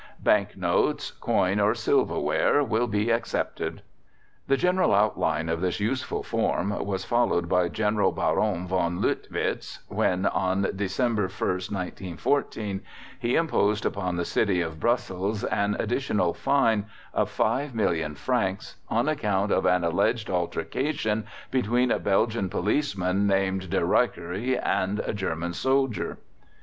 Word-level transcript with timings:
"Bank 0.19 0.57
Notes, 0.57 1.11
Coin, 1.11 1.59
or 1.59 1.75
Silverware 1.75 2.63
will 2.63 2.87
be 2.87 3.11
accepted." 3.11 3.83
The 4.47 4.57
general 4.57 4.95
outline 4.95 5.47
of 5.47 5.61
this 5.61 5.79
useful 5.79 6.23
form 6.23 6.71
was 6.83 7.05
followed 7.05 7.47
by 7.47 7.69
General 7.69 8.11
Baron 8.11 8.65
von 8.65 8.99
Leutwitz 8.99 9.77
when 9.89 10.25
on 10.25 10.61
November 10.63 11.27
1st, 11.27 11.71
1914, 11.71 12.81
he 13.19 13.35
imposed 13.35 13.85
upon 13.85 14.15
the 14.15 14.25
City 14.25 14.59
of 14.59 14.79
Brussels 14.79 15.43
"an 15.43 15.75
additional 15.79 16.33
fine 16.33 16.87
of 17.13 17.29
Five 17.29 17.75
Million 17.75 18.15
Francs" 18.15 18.77
on 18.89 19.07
account 19.07 19.51
of 19.51 19.67
an 19.67 19.83
alleged 19.83 20.31
altercation 20.31 21.27
between 21.51 21.91
a 21.91 21.99
Belgian 21.99 22.49
policeman, 22.49 23.27
named 23.27 23.69
De 23.69 23.81
Ryckere, 23.81 24.59
and 24.63 24.97
a 25.05 25.13
German 25.13 25.53
soldier. 25.53 26.17